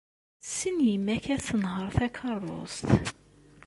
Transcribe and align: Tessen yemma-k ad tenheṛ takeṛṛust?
Tessen 0.43 0.77
yemma-k 0.89 1.25
ad 1.33 1.41
tenheṛ 1.47 1.85
takeṛṛust? 1.97 2.87